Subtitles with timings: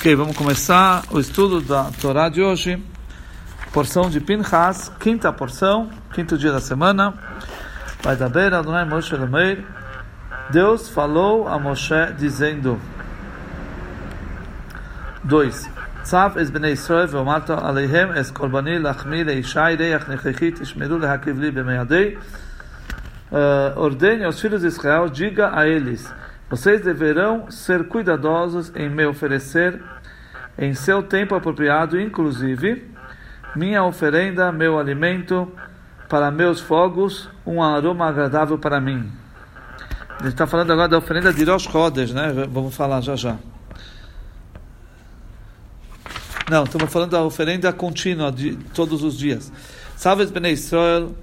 [0.00, 2.80] Ok, vamos começar o estudo da Torá de hoje,
[3.72, 7.14] porção de Pinchas, quinta porção, quinto dia da semana.
[8.00, 9.64] Vai da beira, Adonai Moshe Lemeir.
[10.50, 12.80] Deus falou a Moshe dizendo:
[15.24, 15.68] 2.
[16.04, 21.50] Tzav es bnei Israel ve'omarta aleihem es korbani lachmi leishai reach nechechit ishmeru lehakiv li
[21.50, 22.16] b'meyadei.
[23.74, 26.08] Ordene aos filhos de Israel, diga a eles:
[26.48, 29.80] vocês deverão ser cuidadosos em me oferecer
[30.58, 32.90] em seu tempo apropriado, inclusive
[33.54, 35.50] minha oferenda, meu alimento
[36.08, 39.10] para meus fogos, um aroma agradável para mim.
[40.20, 41.68] Gente está falando agora da oferenda de Rosh
[42.12, 42.46] né?
[42.50, 43.36] Vamos falar já já.
[46.50, 49.52] Não, estamos falando da oferenda contínua de todos os dias.
[49.96, 51.14] Salve Bnei Israel.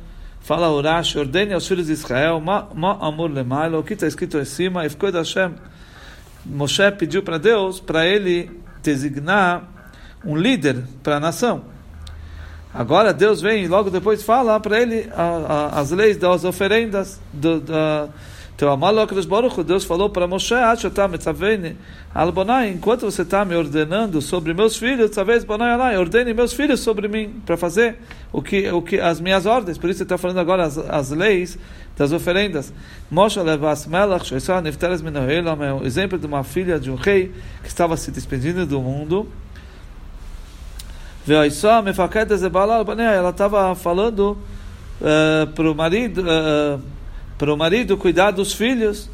[0.45, 4.37] Fala Urash, ordene aos filhos de Israel, ma, ma amor lemailo, o que está escrito
[4.37, 5.55] em cima, Efkoid Hashem.
[6.45, 8.51] Moshe pediu para Deus, para ele
[8.83, 9.67] designar
[10.23, 11.63] um líder para a nação.
[12.71, 17.19] Agora Deus vem e logo depois fala para ele a, a, as leis das oferendas,
[17.33, 18.07] do, da,
[18.55, 18.79] então,
[19.65, 20.53] Deus falou para Moshe,
[22.69, 25.45] enquanto você está me ordenando sobre meus filhos, talvez
[25.99, 27.97] ordene meus filhos sobre mim para fazer
[28.31, 29.77] o que, o que as minhas ordens.
[29.77, 31.59] Por isso está falando agora as, as leis
[31.97, 32.73] das oferendas.
[33.11, 38.65] Moshe levas melach, o exemplo de uma filha de um rei que estava se despedindo
[38.65, 39.27] do mundo.
[43.13, 44.37] Ela estava falando
[45.01, 46.21] uh, para o marido.
[46.21, 46.94] Uh,
[47.37, 49.09] para o marido cuidar dos filhos,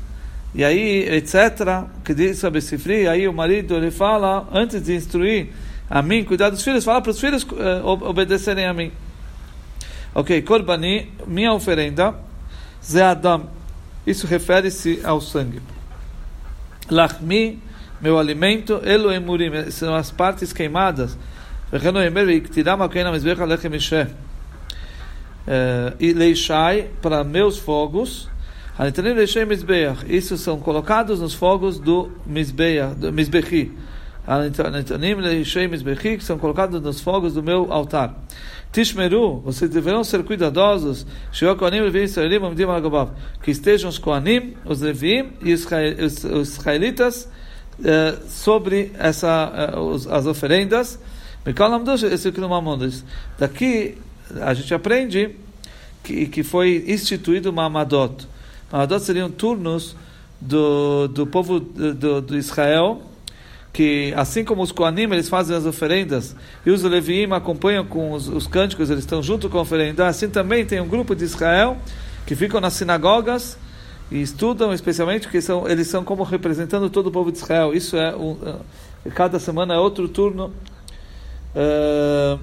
[0.54, 5.50] e aí, etc., que diz sobre Sifri, aí o marido ele fala, antes de instruir
[5.90, 8.92] a mim cuidar dos filhos, fala para os filhos uh, obedecerem a mim.
[10.14, 12.16] Ok, Korbani, minha oferenda,
[12.84, 13.50] Zeadam,
[14.06, 15.62] isso refere-se ao sangue.
[16.90, 17.60] Lachmi,
[18.02, 21.18] meu alimento, Elo Emurim, são as partes queimadas.
[26.00, 28.29] E leishai para meus fogos.
[30.07, 33.72] Isso são colocados nos fogos do Mizbechi.
[36.18, 38.16] que são colocados nos fogos do meu altar.
[38.72, 41.06] Tishmeru, vocês deverão ser cuidadosos,
[43.44, 45.68] que estejam os Koanim, os Levim e os
[46.24, 47.28] israelitas
[47.80, 50.97] uh, sobre essa, uh, as oferendas.
[53.38, 53.97] Daqui
[54.42, 55.36] a gente aprende
[56.03, 58.28] que, que foi instituído uma Amadot.
[58.72, 59.96] Amadot seriam turnos
[60.40, 63.02] do, do povo do, do Israel,
[63.74, 68.28] que assim como os Koanim, eles fazem as oferendas, e os Leviim acompanham com os,
[68.28, 71.78] os cânticos, eles estão junto com a oferenda, assim também tem um grupo de Israel
[72.25, 73.58] que ficam nas sinagogas
[74.12, 77.74] e estudam, especialmente, porque são, eles são como representando todo o povo de Israel.
[77.74, 78.38] Isso é, um,
[79.16, 80.52] cada semana é outro turno.
[81.56, 82.40] Uh,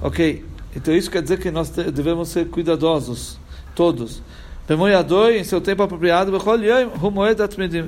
[0.00, 0.44] ok.
[0.75, 3.39] Então isso quer dizer que nós devemos ser cuidadosos,
[3.73, 4.21] todos.
[4.67, 6.31] Bemoiadoi, em seu tempo apropriado,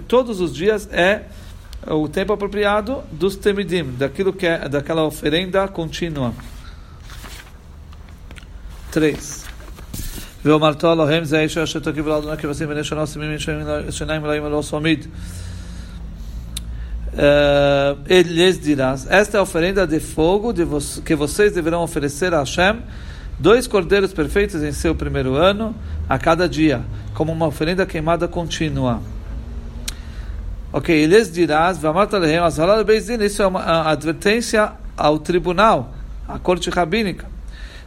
[0.08, 1.24] todos os dias é
[1.88, 6.34] o tempo apropriado dos temidim, daquilo que é, daquela oferenda contínua.
[8.92, 9.44] 3.
[10.46, 13.38] ואומרתו אלוהים זה האיש אשר תקיב על אדוני כבשים בני שנה סמים
[13.90, 15.06] שיניים מלאים ולא סומיד
[17.13, 21.83] uh, ele lhes dirá: Esta é a oferenda de fogo de vo que vocês deverão
[21.83, 22.81] oferecer a Hashem,
[23.39, 25.75] dois cordeiros perfeitos em seu primeiro ano,
[26.09, 26.83] a cada dia,
[27.15, 29.03] como uma oferenda queimada contínua.
[30.73, 35.93] Ok, ele lhes dirá: Isso é uma advertência ao tribunal,
[36.27, 37.27] à corte rabínica.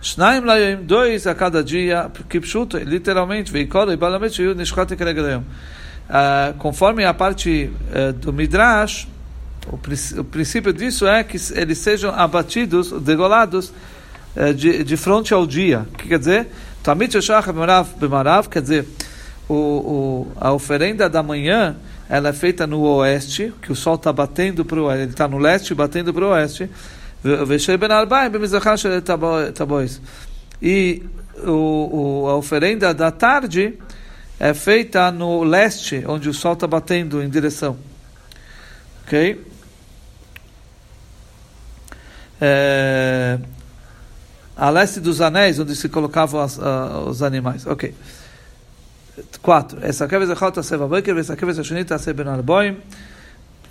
[0.01, 0.43] Shnaim
[0.85, 5.75] dois a cada dia, kipshuto, literalmente, veicolo e e
[6.05, 9.07] Uh, conforme a parte uh, do Midrash,
[9.71, 13.71] o, o, princípio disso é que eles sejam abatidos, degolados,
[14.35, 15.87] eh, de, de frente ao dia.
[15.93, 16.47] O que quer dizer?
[16.83, 17.17] Tamit
[17.97, 18.85] Bemarav, quer dizer,
[19.49, 21.75] o, o, a oferenda da manhã
[22.07, 25.39] ela é feita no oeste, que o sol está batendo para o ele está no
[25.39, 26.69] leste batendo para o oeste.
[30.61, 31.01] E
[31.43, 33.73] o, o, a oferenda da tarde
[34.39, 37.77] é feita no leste, onde o sol está batendo em direção.
[39.05, 39.41] Ok?
[42.39, 43.39] É,
[44.55, 46.59] a leste dos anéis, onde se colocavam as,
[47.07, 47.65] os animais.
[47.65, 47.93] Ok.
[49.41, 49.79] 4.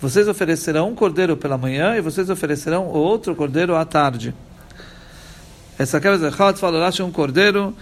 [0.00, 4.34] Vocês oferecerão um cordeiro pela manhã e vocês oferecerão outro cordeiro à tarde.
[5.78, 7.74] Essa Echat fala um cordeiro,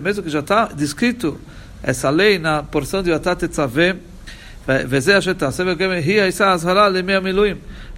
[0.00, 1.38] mesmo que já está descrito
[1.82, 3.96] essa lei na porção de Vatat Etzaveh,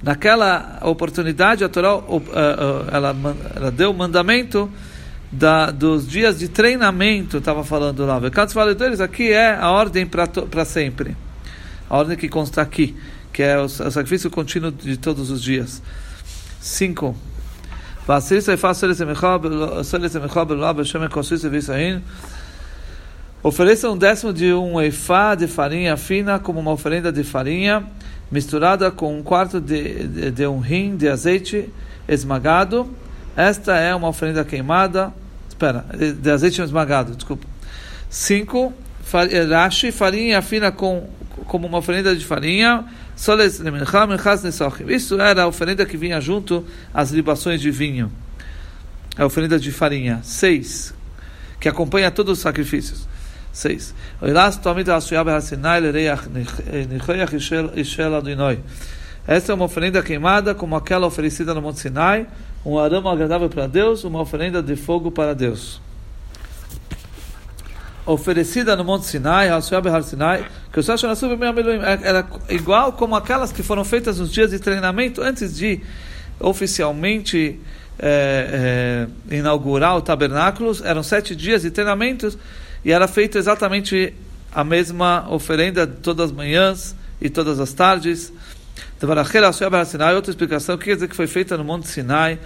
[0.06, 2.00] Naquela oportunidade, a Torá
[2.93, 3.17] ela,
[3.56, 4.70] ela deu o mandamento
[5.32, 8.20] da, dos dias de treinamento, estava falando lá.
[8.31, 11.17] Cantos valedores, aqui é a ordem para sempre.
[11.91, 12.94] A ordem que consta aqui,
[13.32, 15.82] que é o, o sacrifício contínuo de todos os dias.
[16.61, 17.17] 5.
[23.43, 27.85] Ofereça um décimo de um eifá de farinha fina como uma oferenda de farinha,
[28.31, 31.69] misturada com um quarto de, de, de um rim de azeite
[32.08, 32.88] esmagado.
[33.37, 35.12] Esta é uma oferenda queimada.
[35.49, 35.84] Espera,
[36.20, 37.46] de azeite esmagado, desculpa.
[38.11, 38.73] 5.
[39.50, 41.08] Rashi, farinha fina com,
[41.46, 42.84] como uma oferenda de farinha.
[44.88, 48.11] Isso era a oferenda que vinha junto às libações de vinho.
[49.17, 50.20] A oferenda de farinha.
[50.22, 50.94] 6.
[51.58, 53.08] Que acompanha todos os sacrifícios.
[53.56, 53.94] 6.
[59.26, 62.26] Esta é uma oferenda queimada como aquela oferecida no Monte Sinai,
[62.64, 65.81] um aroma agradável para Deus, uma oferenda de fogo para Deus.
[68.05, 69.49] Oferecida no Monte Sinai,
[70.05, 70.81] Sinai, que
[72.03, 75.81] era igual como aquelas que foram feitas nos dias de treinamento antes de
[76.38, 77.58] oficialmente
[77.99, 80.76] é, é, inaugurar o tabernáculo.
[80.85, 82.38] Eram sete dias de treinamentos
[82.86, 84.14] e era feita exatamente
[84.54, 88.32] a mesma oferenda todas as manhãs e todas as tardes.
[90.14, 92.38] Outra explicação, o que quer dizer que foi feita no Monte Sinai?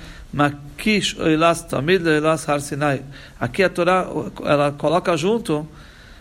[1.68, 2.02] Tamid
[2.46, 3.02] har Sinai.
[3.38, 4.06] Aqui a Torá
[4.42, 5.68] ela coloca junto,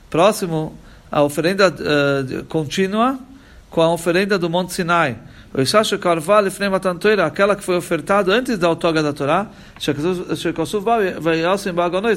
[0.09, 0.77] próximo,
[1.09, 3.17] a oferenda uh, contínua
[3.69, 5.17] com a oferenda do Monte Sinai.
[5.53, 9.47] O Ishash Karval Lefnei Matan Torah, aquela que foi ofertada antes da outorga da Torá,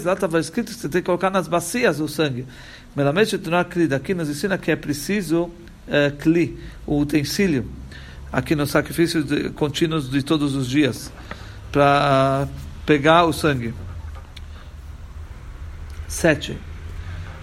[0.05, 2.47] lá estava escrito que você tem que colocar nas bacias o sangue.
[2.95, 3.39] Melamed
[3.95, 5.51] aqui nos ensina que é preciso uh,
[6.87, 7.67] o utensílio,
[8.31, 11.11] aqui nos sacrifícios de, contínuos de todos os dias,
[11.71, 12.51] para uh,
[12.85, 13.73] pegar o sangue.
[16.07, 16.72] Sete.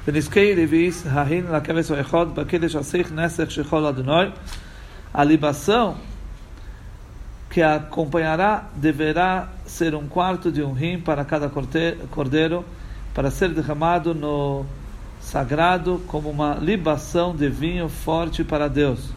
[0.08, 4.30] ונזכי לביס ההין לכבש האחד בקדש השיח נסך שכל אדוני
[5.14, 5.96] a libação
[7.48, 12.64] que a acompanhará deverá ser um quarto de um rim para cada cordeiro,
[13.14, 14.66] para ser derramado no
[15.20, 19.08] sagrado como uma libação de vinho forte para Deus.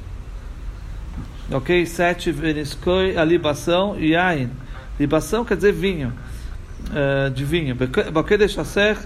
[1.51, 1.83] Ok?
[1.87, 4.51] Sete, Veniskoi, a libação, Yain.
[4.99, 6.13] Libação quer dizer vinho,
[6.91, 7.75] uh, de vinho.
[8.13, 8.99] Bakedesh Aser,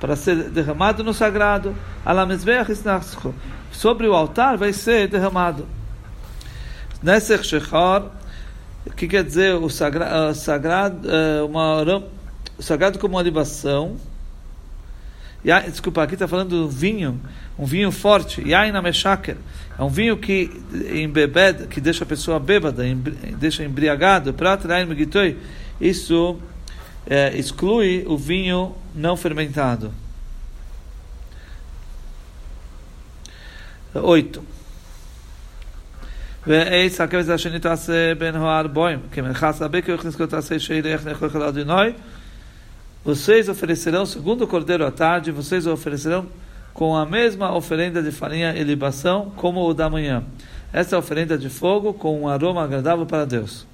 [0.00, 1.74] para ser derramado no sagrado.
[3.70, 5.66] Sobre o altar vai ser derramado.
[7.02, 8.04] Nesech Shechar,
[8.86, 12.04] o que quer dizer o sagra, uh, sagrado, uh, uma,
[12.58, 13.96] sagrado como uma libação.
[15.44, 17.20] Desculpa, aqui está falando do vinho,
[17.58, 18.42] um vinho forte.
[18.46, 18.72] Yain.
[19.78, 20.50] É um vinho que
[20.92, 22.82] embebed, que deixa a pessoa bêbada,
[23.38, 24.34] deixa embriagado.
[25.80, 26.38] Isso
[27.07, 29.93] é, exclui o vinho não fermentado.
[33.93, 34.43] Oito.
[36.47, 41.93] ואייס הכבש השני תעשה בין הארבעים, כמנחס הרבה que eu תעשה שאילך נכוח אל אדוני,
[43.05, 46.25] vocês oferecerão, segundo o cordeiro à tarde, vocês oferecerão
[46.73, 50.23] com a mesma oferenda de farinha e libação como o da manhã.
[50.71, 53.67] Essa é a oferenda de fogo com um aroma agradável para Deus.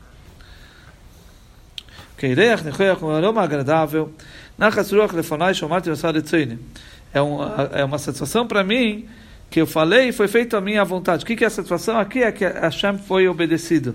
[2.17, 4.13] Keireach nechoyach com um aroma agradável.
[4.57, 6.15] Nachas ruach lefonai shomarti vasar
[7.13, 9.07] É uma, é uma satisfação para mim
[9.51, 11.23] que eu falei foi feito a minha vontade.
[11.23, 12.23] O que, que é a satisfação aqui?
[12.23, 13.95] É que Hashem foi obedecido.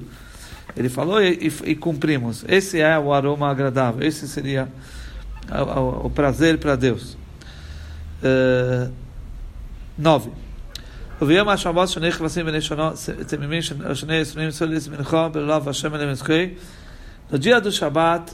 [0.75, 2.45] Ele falou e, e, e cumprimos.
[2.47, 4.07] Esse é o aroma agradável.
[4.07, 4.69] Esse seria
[5.51, 7.17] o, o, o prazer para Deus.
[8.23, 8.91] Uh,
[9.97, 10.31] nove.
[17.31, 18.33] No dia do Shabat,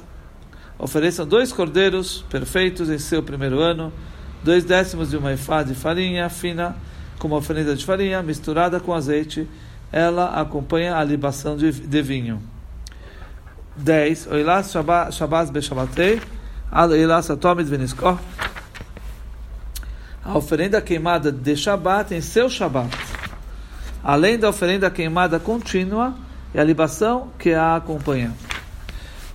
[0.79, 3.91] ofereçam dois cordeiros perfeitos em seu primeiro ano,
[4.41, 6.77] dois décimos de uma efá de farinha fina,
[7.19, 9.49] com uma oferenda de farinha misturada com azeite,
[9.91, 12.41] ela acompanha a libação de, de vinho.
[13.75, 14.27] 10.
[14.27, 16.21] Oilas Shabbat Beshabatei,
[16.71, 18.17] Oilas Atomid Veniskor.
[20.23, 22.95] A oferenda queimada de Shabbat em seu Shabbat.
[24.01, 26.15] Além da oferenda queimada contínua
[26.53, 28.44] e a libação que a acompanha.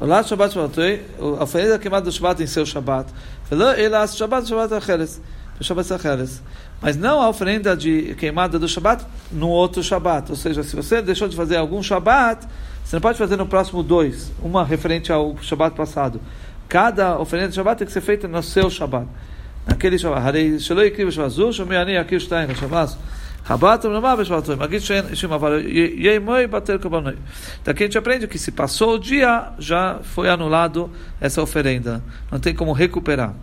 [0.00, 3.12] Oilas Shabbat Shabbatei, a oferenda queimada do Shabbat em seu Shabbat.
[3.50, 5.20] Oilas Shabbat Shabbat Acheres.
[5.60, 6.42] Shabbat Acheres
[6.80, 10.30] mas não a oferenda de queimada do Shabat no outro Shabat.
[10.30, 12.46] Ou seja, se você deixou de fazer algum Shabat,
[12.82, 16.20] você não pode fazer no próximo dois, uma referente ao Shabat passado.
[16.68, 19.06] Cada oferenda de Shabat tem que ser feita no seu Shabat.
[19.66, 20.38] Naquele Shabat.
[27.64, 32.02] Daqui a gente aprende que se passou o dia, já foi anulado essa oferenda.
[32.30, 33.34] Não tem como recuperar.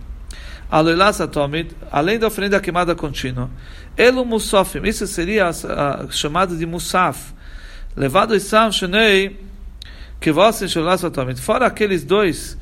[1.92, 3.50] Além da oferenda queimada contínua.
[3.96, 5.50] Elo Musafim, isso seria
[6.10, 7.34] chamado de Musaf.
[7.96, 9.40] Levado Isam Shenei,
[10.20, 10.68] que você
[11.42, 12.58] Fora aqueles dois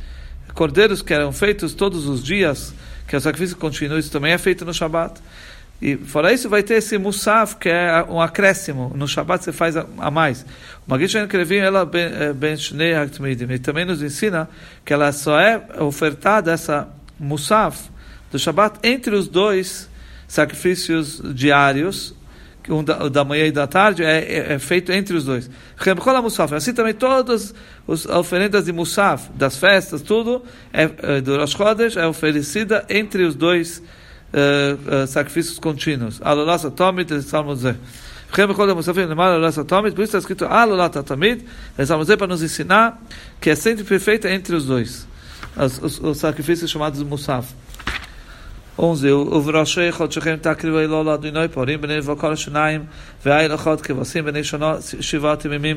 [0.53, 2.73] cordeiros que eram feitos todos os dias,
[3.07, 5.19] que o sacrifício contínuo, isso também é feito no Shabat.
[5.81, 8.93] E fora isso vai ter esse musaf, que é um acréscimo.
[8.95, 10.45] No Shabat você faz a, mais.
[10.87, 14.49] O Magish escreveu ela ben eh, shnei E também nos ensina
[14.85, 16.87] que ela só é ofertada, essa
[17.19, 17.89] musaf,
[18.31, 19.89] do Shabat, entre os dois
[20.27, 22.15] sacrifícios diários,
[22.69, 25.49] um da, da manhã e da tarde, é, é, é feito entre os dois.
[26.55, 27.53] Assim também todas
[27.87, 33.23] as oferendas de Musaf, das festas, tudo, é, é, do Rosh Chodesh, é oferecida entre
[33.23, 33.83] os dois
[34.32, 36.20] uh, uh, sacrifícios contínuos.
[36.22, 37.76] Alolasa Tomit, Salmo Zé.
[38.32, 38.44] Por
[39.80, 41.42] isso está escrito Alolata Tamid,
[41.76, 43.02] para nos ensinar
[43.40, 45.06] que é sempre perfeita entre os dois.
[45.56, 47.52] Os, os, os sacrifícios chamados Musaf.
[48.78, 49.12] 11.
[49.12, 52.84] ובראשי חודשכם תקריבו אלו לאדוני פורים בני וכל השניים
[53.26, 55.76] והאל אחד כבשים בני שנה שבעת ימים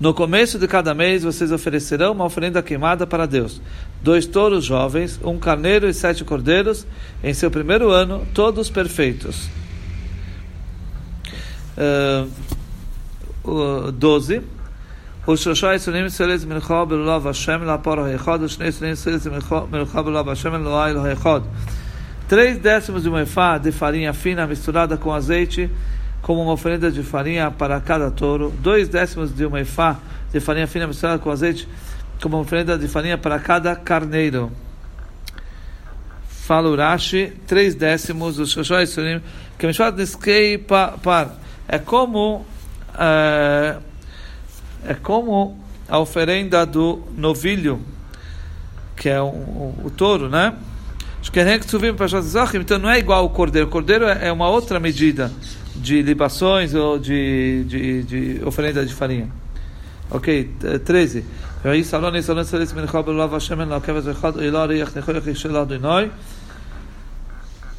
[0.00, 3.60] no começo de cada mês vocês oferecerão uma oferenda queimada para Deus:
[4.02, 6.86] dois touros jovens, um carneiro e sete cordeiros,
[7.22, 9.48] em seu primeiro ano, todos perfeitos.
[11.76, 12.30] Uh,
[13.92, 14.42] 12.
[15.26, 21.44] Os Seles Belulav Hashem Lapor Haichod, os Shnei Seles Belulav Hashem Loai Haichod.
[22.28, 25.70] Três décimos de uma efá de farinha fina misturada com azeite
[26.24, 28.50] como uma oferenda de farinha para cada touro.
[28.58, 29.98] Dois décimos de uma efá
[30.32, 31.68] de farinha fina misturada com azeite,
[32.20, 34.50] como uma oferenda de farinha para cada carneiro.
[36.26, 39.20] Fala Urashi, três décimos, os Shoshoi Surim,
[39.58, 41.34] que Mishpat Niskei Par.
[41.68, 42.46] É como.
[42.94, 43.82] Uh,
[44.86, 47.80] é como a oferenda do novilho,
[48.96, 50.54] que é o, o, o touro, né?
[52.54, 53.68] Então não é igual o cordeiro.
[53.68, 55.30] O cordeiro é uma outra medida
[55.84, 59.28] de libações ou de, de, de oferenda de farinha.
[60.10, 60.50] Ok,
[60.84, 61.24] 13.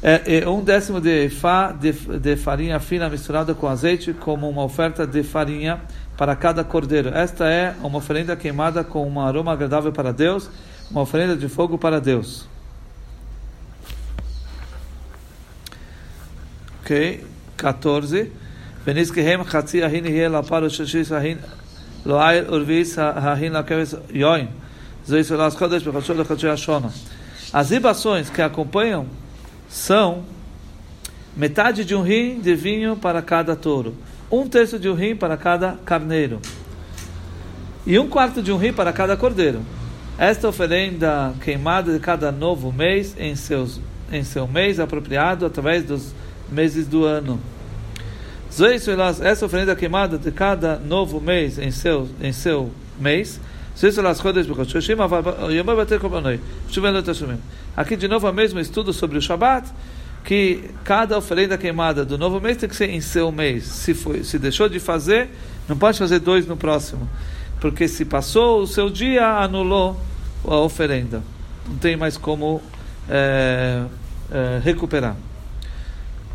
[0.02, 5.04] É, um décimo de, fa, de, de farinha fina misturada com azeite, como uma oferta
[5.04, 5.80] de farinha
[6.16, 7.08] para cada cordeiro.
[7.08, 10.48] Esta é uma oferenda queimada com um aroma agradável para Deus,
[10.90, 12.48] uma oferenda de fogo para Deus.
[16.82, 17.24] Ok,
[17.57, 18.21] 14.
[18.87, 21.37] ונזכיהם חצי ההין יהיה לפר וששיש ההין
[22.05, 24.47] לא עיר ורביעיס ההין לכבש יוין.
[25.05, 26.87] זה ישראל חודש בחודשו לחודשי השונה.
[27.53, 29.05] As libações que acompanham
[29.67, 30.23] são
[31.35, 33.93] metade de um rim de vinho para cada touro
[34.31, 36.39] um terço de um rim para cada carneiro
[37.85, 39.61] e um quarto de um rim para cada cordeiro.
[40.17, 43.81] Esta oferenda queimada de cada novo mês em, seus,
[44.11, 46.13] em seu mês apropriado através dos
[46.50, 47.40] meses do ano.
[49.22, 53.40] Essa oferenda queimada de cada novo mês em seu, em seu mês.
[57.76, 59.68] Aqui de novo o mesmo estudo sobre o Shabat
[60.26, 63.64] que cada oferenda queimada do novo mês tem que ser em seu mês.
[63.64, 65.30] Se, foi, se deixou de fazer,
[65.68, 67.08] não pode fazer dois no próximo.
[67.60, 69.98] Porque se passou o seu dia, anulou
[70.44, 71.22] a oferenda.
[71.68, 72.60] Não tem mais como
[73.08, 73.84] é,
[74.32, 75.16] é, recuperar.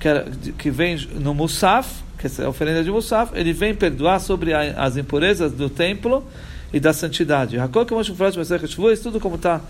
[0.00, 4.52] que, que vêm no Musaf, que é a oferenda de Musaf, ele vem perdoar sobre
[4.54, 6.24] as impurezas do templo
[6.72, 7.56] e da santidade.
[7.56, 9.60] Isso tudo como está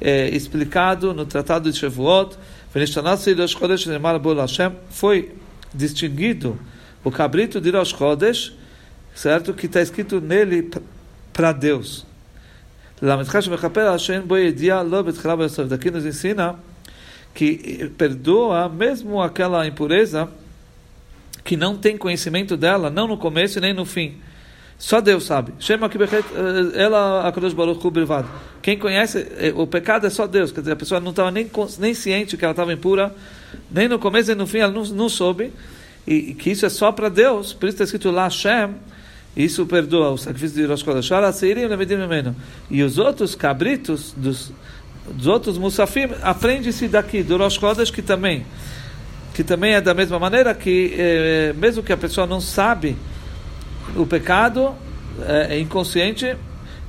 [0.00, 2.36] é, explicado no Tratado de Shavuot,
[4.90, 5.32] foi
[5.72, 6.58] distinguido
[7.04, 8.52] o cabrito de Rosh Chodesh,
[9.14, 9.52] certo?
[9.52, 10.70] Que está escrito nele
[11.32, 12.06] para Deus.
[15.68, 16.56] Daqui nos ensina
[17.34, 20.28] que perdoa mesmo aquela impureza
[21.42, 24.14] que não tem conhecimento dela, não no começo nem no fim.
[24.78, 25.52] Só Deus sabe.
[25.60, 27.32] Eh, ela
[28.62, 30.52] Quem conhece eh, o pecado é só Deus.
[30.52, 33.14] Quer dizer, a pessoa não estava nem, nem ciente que ela estava impura,
[33.70, 35.52] nem no começo nem no fim ela não, não soube.
[36.06, 37.52] E, que isso é só para Deus.
[37.52, 38.74] Por isso está escrito lá Hashem,
[39.36, 41.10] Isso perdoa o sacrifício de Rosh Chodesh.
[42.70, 44.52] E os outros cabritos dos,
[45.12, 48.44] dos outros musafim, aprende-se daqui, do Rosh Chodesh, que também,
[49.34, 52.96] que também é da mesma maneira que, eh, mesmo que a pessoa não sabe
[53.96, 54.74] o pecado,
[55.26, 56.36] é, é inconsciente,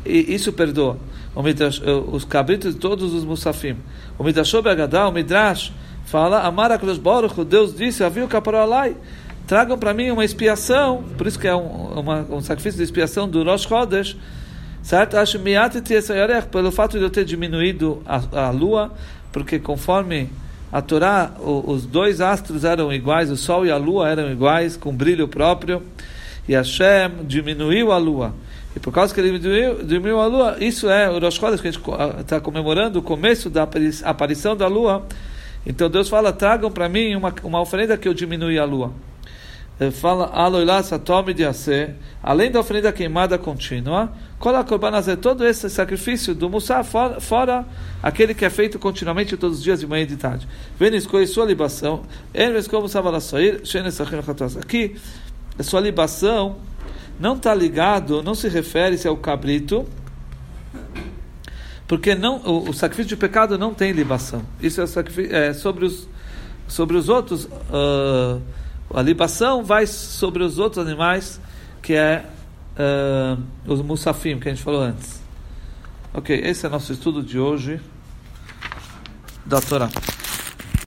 [0.05, 0.97] e isso perdoa.
[1.43, 1.81] Midrash,
[2.11, 3.75] os cabritos de todos os musafim.
[4.17, 5.73] O Midrash Agadá, o Midrash,
[6.05, 8.95] fala, Amar HaKadosh Baruch, Deus disse, Aviu Kaparolai,
[9.45, 13.27] tragam para mim uma expiação, por isso que é um, uma, um sacrifício de expiação
[13.27, 14.15] do Rosh Chodesh,
[14.85, 15.17] certo?
[15.17, 15.39] Acho
[16.45, 18.93] pelo fato de eu ter diminuído a, a lua,
[19.31, 20.29] porque conforme
[20.71, 24.77] a Torá, o, os dois astros eram iguais, o sol e a lua eram iguais,
[24.77, 25.81] com brilho próprio,
[26.47, 28.35] e Hashem diminuiu a lua.
[28.75, 31.67] E por causa que ele diminuiu, diminuiu a lua, isso é o Rosh Chodesh, que
[31.67, 31.83] a gente
[32.21, 33.67] está comemorando o começo da
[34.03, 35.07] aparição da lua.
[35.65, 38.91] Então Deus fala: tragam para mim uma, uma oferenda que eu diminui a lua.
[39.79, 41.43] Ele fala: Aloilá satome de
[42.21, 44.11] além da oferenda queimada contínua,
[45.17, 47.65] todo esse sacrifício do Mussá, fora, fora,
[48.03, 50.47] aquele que é feito continuamente todos os dias de manhã e de tarde.
[50.77, 50.91] Vem
[51.27, 52.03] sua libação,
[54.57, 54.95] aqui,
[55.57, 56.57] a sua libação
[57.19, 59.85] não está ligado, não se refere-se ao cabrito,
[61.87, 64.41] porque não, o, o, sacrifício de pecado não tem libação.
[64.61, 64.85] Isso é,
[65.49, 66.09] é sobre, os,
[66.67, 67.45] sobre os outros.
[67.45, 68.41] Uh,
[68.93, 71.39] a libação vai sobre os outros animais,
[71.81, 72.25] que é
[72.75, 75.21] uh, os musafim, que a gente falou antes.
[76.13, 77.79] Ok, esse é nosso estudo de hoje
[79.45, 79.89] da Torá.